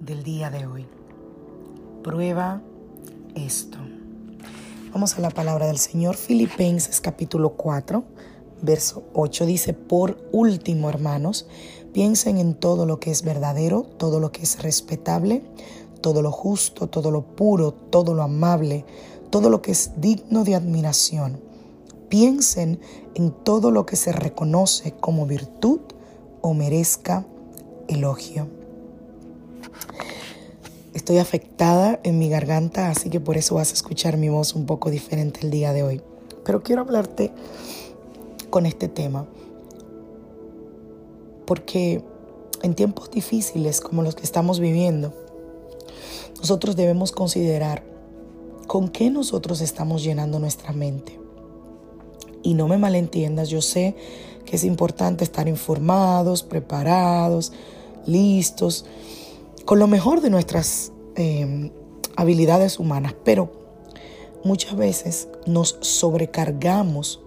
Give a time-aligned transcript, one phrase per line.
[0.00, 0.84] Del día de hoy.
[2.02, 2.60] Prueba
[3.36, 3.78] esto.
[4.92, 6.16] Vamos a la palabra del Señor.
[6.16, 8.02] Filipenses capítulo 4,
[8.62, 11.46] verso 8 dice, por último, hermanos,
[11.92, 15.44] piensen en todo lo que es verdadero, todo lo que es respetable,
[16.00, 18.84] todo lo justo, todo lo puro, todo lo amable,
[19.30, 21.40] todo lo que es digno de admiración.
[22.08, 22.80] Piensen
[23.14, 25.78] en todo lo que se reconoce como virtud
[26.40, 27.24] o merezca
[27.86, 28.65] elogio.
[30.94, 34.66] Estoy afectada en mi garganta, así que por eso vas a escuchar mi voz un
[34.66, 36.00] poco diferente el día de hoy.
[36.44, 37.32] Pero quiero hablarte
[38.50, 39.26] con este tema,
[41.44, 42.02] porque
[42.62, 45.12] en tiempos difíciles como los que estamos viviendo,
[46.38, 47.82] nosotros debemos considerar
[48.66, 51.18] con qué nosotros estamos llenando nuestra mente.
[52.42, 53.96] Y no me malentiendas, yo sé
[54.44, 57.52] que es importante estar informados, preparados,
[58.06, 58.84] listos,
[59.66, 61.70] con lo mejor de nuestras em,
[62.16, 63.52] habilidades humanas, pero
[64.44, 67.20] muchas veces nos sobrecargamos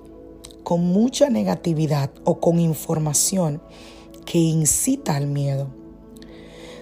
[0.63, 3.61] con mucha negatividad o con información
[4.25, 5.67] que incita al miedo.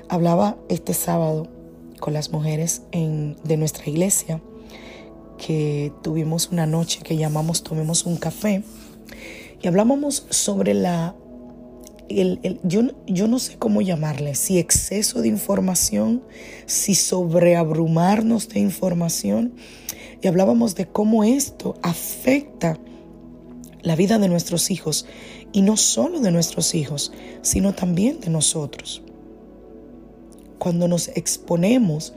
[0.09, 1.47] Hablaba este sábado
[2.00, 4.41] con las mujeres de nuestra iglesia
[5.39, 8.63] que tuvimos una noche que llamamos Tomemos un café
[9.59, 11.16] y hablábamos sobre la
[12.09, 16.23] yo, yo no sé cómo llamarle, si exceso de información,
[16.66, 19.53] si sobreabrumarnos de información.
[20.22, 22.79] Y hablábamos de cómo esto afecta
[23.81, 25.06] la vida de nuestros hijos
[25.51, 29.01] y no solo de nuestros hijos, sino también de nosotros.
[30.57, 32.13] Cuando nos exponemos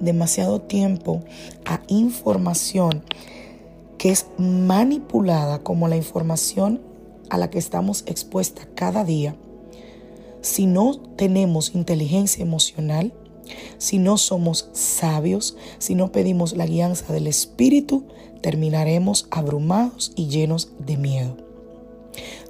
[0.00, 1.22] demasiado tiempo
[1.64, 3.04] a información
[3.98, 6.80] que es manipulada como la información
[7.30, 9.36] a la que estamos expuestas cada día,
[10.40, 13.14] si no tenemos inteligencia emocional,
[13.78, 18.04] si no somos sabios, si no pedimos la guianza del Espíritu,
[18.40, 21.36] terminaremos abrumados y llenos de miedo.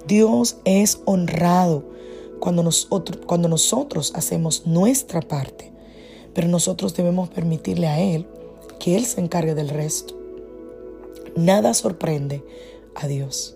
[0.07, 1.83] Dios es honrado
[2.39, 5.71] cuando nosotros, cuando nosotros hacemos nuestra parte,
[6.33, 8.27] pero nosotros debemos permitirle a Él
[8.79, 10.15] que Él se encargue del resto.
[11.35, 12.43] Nada sorprende
[12.93, 13.54] a Dios.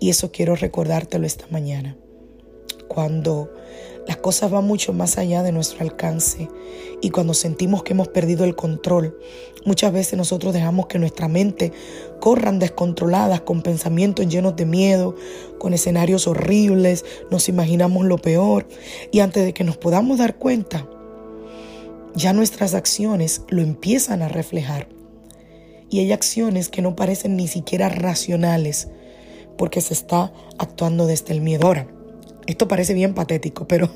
[0.00, 1.96] Y eso quiero recordártelo esta mañana.
[2.88, 3.50] Cuando
[4.06, 6.48] las cosas van mucho más allá de nuestro alcance
[7.00, 9.16] y cuando sentimos que hemos perdido el control,
[9.64, 11.72] muchas veces nosotros dejamos que nuestra mente
[12.20, 15.14] corran descontroladas con pensamientos llenos de miedo,
[15.58, 18.66] con escenarios horribles, nos imaginamos lo peor
[19.12, 20.88] y antes de que nos podamos dar cuenta,
[22.14, 24.88] ya nuestras acciones lo empiezan a reflejar.
[25.88, 28.88] Y hay acciones que no parecen ni siquiera racionales,
[29.62, 31.68] porque se está actuando desde el miedo.
[31.68, 31.86] Ahora,
[32.48, 33.88] esto parece bien patético, pero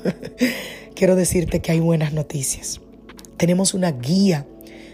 [0.95, 2.79] quiero decirte que hay buenas noticias.
[3.35, 4.47] Tenemos una guía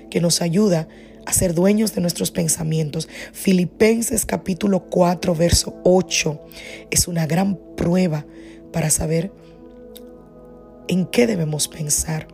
[0.10, 0.88] que nos ayuda
[1.28, 3.08] a ser dueños de nuestros pensamientos.
[3.34, 6.42] Filipenses capítulo 4, verso 8
[6.90, 8.26] es una gran prueba
[8.72, 9.32] para saber
[10.88, 12.28] en qué debemos pensar.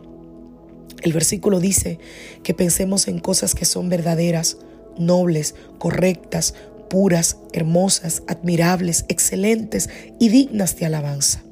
[1.02, 1.98] El versículo dice
[2.42, 4.56] que pensemos en cosas que son verdaderas,
[4.96, 6.54] nobles, correctas,
[6.90, 9.88] puras, hermosas, admirables, excelentes
[10.18, 11.42] y dignas de alabanza.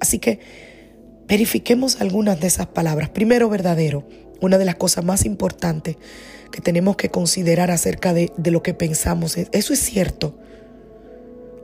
[0.00, 0.38] Así que
[1.28, 3.10] verifiquemos algunas de esas palabras.
[3.10, 4.08] Primero, verdadero.
[4.40, 5.96] Una de las cosas más importantes
[6.50, 10.38] que tenemos que considerar acerca de, de lo que pensamos es, ¿eso es cierto?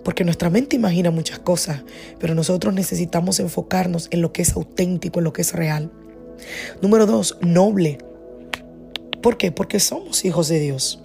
[0.05, 1.83] Porque nuestra mente imagina muchas cosas,
[2.19, 5.91] pero nosotros necesitamos enfocarnos en lo que es auténtico, en lo que es real.
[6.83, 7.99] Número dos, noble.
[9.23, 9.53] ¿Por qué?
[9.53, 11.03] Porque somos hijos de Dios.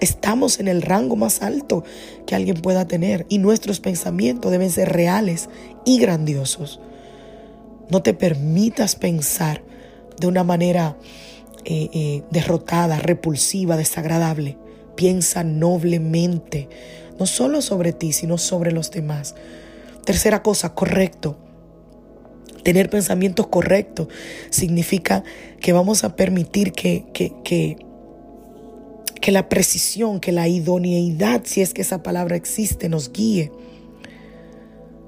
[0.00, 1.84] Estamos en el rango más alto
[2.26, 5.50] que alguien pueda tener y nuestros pensamientos deben ser reales
[5.84, 6.80] y grandiosos.
[7.90, 9.62] No te permitas pensar
[10.18, 10.96] de una manera
[11.64, 14.56] eh, eh, derrotada, repulsiva, desagradable.
[14.96, 16.68] Piensa noblemente,
[17.18, 19.34] no solo sobre ti, sino sobre los demás.
[20.04, 21.36] Tercera cosa, correcto.
[22.62, 24.08] Tener pensamientos correctos
[24.50, 25.24] significa
[25.60, 27.76] que vamos a permitir que, que, que
[29.20, 33.52] que la precisión, que la idoneidad, si es que esa palabra existe, nos guíe.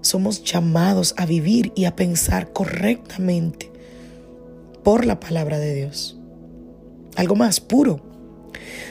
[0.00, 3.70] Somos llamados a vivir y a pensar correctamente
[4.82, 6.18] por la palabra de Dios.
[7.16, 8.00] Algo más, puro.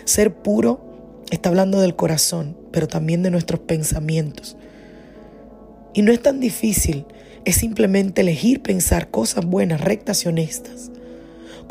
[0.05, 4.57] Ser puro está hablando del corazón, pero también de nuestros pensamientos.
[5.93, 7.05] Y no es tan difícil,
[7.45, 10.91] es simplemente elegir pensar cosas buenas, rectas y honestas.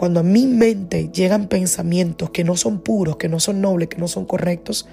[0.00, 3.98] Cuando a mi mente llegan pensamientos que no son puros, que no son nobles, que
[3.98, 4.88] no son correctos,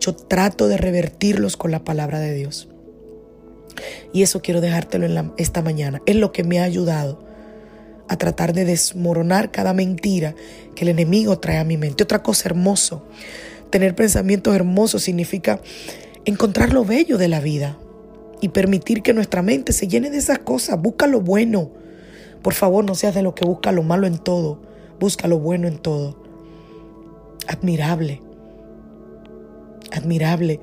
[0.00, 2.68] yo trato de revertirlos con la palabra de Dios.
[4.14, 6.00] Y eso quiero dejártelo en esta mañana.
[6.06, 7.22] Es lo que me ha ayudado
[8.08, 10.34] a tratar de desmoronar cada mentira
[10.74, 12.04] que el enemigo trae a mi mente.
[12.04, 13.04] Otra cosa hermoso,
[13.68, 15.60] tener pensamientos hermosos significa
[16.24, 17.76] encontrar lo bello de la vida
[18.40, 20.80] y permitir que nuestra mente se llene de esas cosas.
[20.80, 21.72] Busca lo bueno,
[22.42, 24.60] por favor, no seas de lo que busca lo malo en todo,
[25.00, 26.16] busca lo bueno en todo.
[27.46, 28.22] Admirable,
[29.90, 30.60] admirable.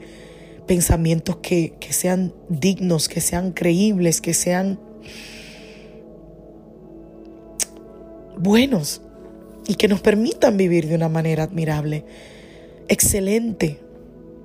[0.67, 4.79] Pensamientos que, que sean dignos, que sean creíbles, que sean
[8.37, 9.01] buenos
[9.67, 12.05] y que nos permitan vivir de una manera admirable.
[12.87, 13.79] Excelente,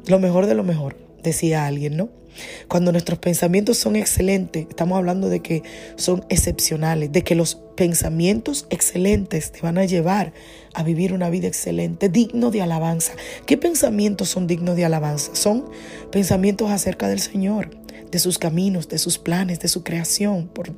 [0.07, 2.20] lo mejor de lo mejor, decía alguien, ¿no?
[2.69, 5.63] Cuando nuestros pensamientos son excelentes, estamos hablando de que
[5.97, 10.33] son excepcionales, de que los pensamientos excelentes te van a llevar
[10.75, 13.13] a vivir una vida excelente, digno de alabanza.
[13.47, 15.35] ¿Qué pensamientos son dignos de alabanza?
[15.35, 15.65] Son
[16.13, 17.71] pensamientos acerca del Señor,
[18.11, 20.73] de sus caminos, de sus planes, de su creación, por,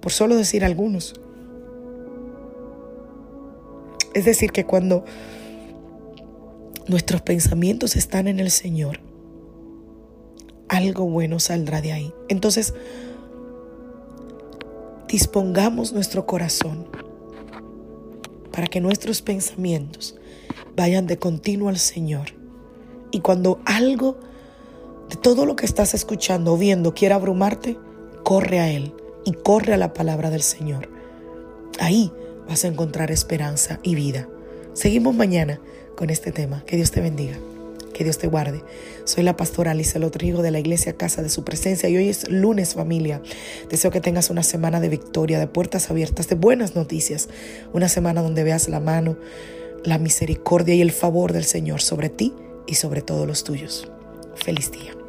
[0.00, 1.14] por solo decir algunos.
[4.14, 5.04] Es decir, que cuando
[6.88, 9.00] nuestros pensamientos están en el Señor,
[10.70, 12.14] algo bueno saldrá de ahí.
[12.28, 12.74] Entonces,
[15.08, 16.86] dispongamos nuestro corazón
[18.52, 20.16] para que nuestros pensamientos
[20.76, 22.28] vayan de continuo al Señor.
[23.10, 24.18] Y cuando algo
[25.08, 27.76] de todo lo que estás escuchando o viendo quiera abrumarte,
[28.22, 28.94] corre a Él
[29.24, 30.88] y corre a la palabra del Señor.
[31.80, 32.12] Ahí
[32.48, 34.28] vas a encontrar esperanza y vida.
[34.72, 35.60] Seguimos mañana
[35.96, 36.64] con este tema.
[36.64, 37.36] Que Dios te bendiga.
[38.00, 38.64] Que Dios te guarde.
[39.04, 42.30] Soy la pastora Alicia Lotrigo de la iglesia Casa de Su Presencia y hoy es
[42.30, 43.20] lunes familia.
[43.68, 47.28] Deseo que tengas una semana de victoria, de puertas abiertas, de buenas noticias.
[47.74, 49.18] Una semana donde veas la mano,
[49.84, 52.32] la misericordia y el favor del Señor sobre ti
[52.66, 53.92] y sobre todos los tuyos.
[54.34, 54.99] Feliz día.